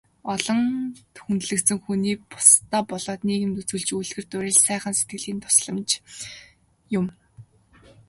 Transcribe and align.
Олонд 0.33 0.71
хүндлэгдсэн 1.25 1.79
хүний 1.83 2.15
бусдадаа 2.31 2.81
болоод 2.91 3.21
нийгэмд 3.25 3.57
үзүүлж 3.61 3.89
буй 3.91 4.01
үлгэр 4.01 4.25
дуурайл, 4.27 4.61
сайхан 4.67 4.93
сэтгэлийн 4.97 5.39
тусламж 5.43 5.89
юм. 6.99 7.05